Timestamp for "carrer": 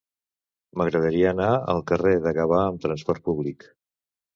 1.95-2.17